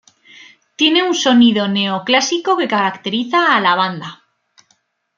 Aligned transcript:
Tiene 0.77 1.03
un 1.03 1.13
sonido 1.13 1.67
neoclásico 1.67 2.57
que 2.57 2.67
caracteriza 2.67 3.55
a 3.55 3.59
la 3.61 3.75
banda. 3.75 4.23